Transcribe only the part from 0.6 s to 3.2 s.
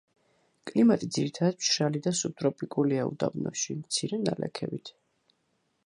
კლიმატი ძირითადად მშრალი და სუბტროპიკულია